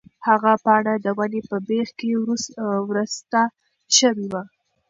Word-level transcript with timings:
هغه 0.27 0.53
پاڼه 0.63 0.93
د 1.05 1.07
ونې 1.17 1.41
په 1.49 1.57
بېخ 1.67 1.87
کې 1.99 2.11
ورسته 2.89 3.41
شوې 3.97 4.25
وه. 4.31 4.43